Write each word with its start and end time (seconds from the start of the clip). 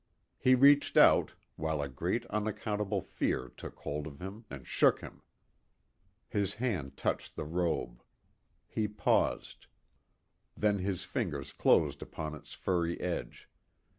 He 0.39 0.55
reached 0.55 0.97
out, 0.97 1.33
while 1.57 1.79
a 1.79 1.87
great 1.87 2.25
unaccountable 2.31 3.01
fear 3.01 3.49
took 3.55 3.75
hold 3.81 4.07
of 4.07 4.19
him 4.19 4.45
and 4.49 4.65
shook 4.65 4.99
him. 5.01 5.21
His 6.27 6.55
hand 6.55 6.97
touched 6.97 7.35
the 7.35 7.43
robe. 7.45 8.01
He 8.67 8.87
paused. 8.87 9.67
Then 10.57 10.79
his 10.79 11.03
fingers 11.03 11.53
closed 11.53 12.01
upon 12.01 12.33
its 12.33 12.55
furry 12.55 12.99
edge. 12.99 13.47